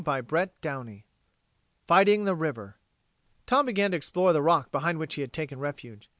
CHAPTER 0.03 0.49
SEVENTEEN 0.63 1.03
FIGHTING 1.85 2.23
THE 2.23 2.33
RIVER 2.33 2.79
Tom 3.45 3.67
began 3.67 3.91
to 3.91 3.97
explore 3.97 4.33
the 4.33 4.41
rock 4.41 4.71
behind 4.71 4.97
which 4.97 5.13
he 5.13 5.21
had 5.21 5.31
taken 5.31 5.59
refuge. 5.59 6.09